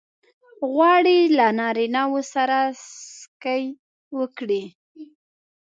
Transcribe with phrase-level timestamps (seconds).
[0.73, 2.57] غواړې له نارینه وو سره
[3.19, 3.63] سکی
[4.17, 4.63] وکړې؟